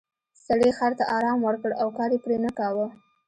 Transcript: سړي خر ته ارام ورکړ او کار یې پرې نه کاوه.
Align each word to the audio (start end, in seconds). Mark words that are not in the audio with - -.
سړي 0.45 0.71
خر 0.77 0.91
ته 0.99 1.03
ارام 1.17 1.39
ورکړ 1.43 1.71
او 1.81 1.87
کار 1.97 2.09
یې 2.13 2.19
پرې 2.25 2.37
نه 2.45 2.51
کاوه. 2.57 2.85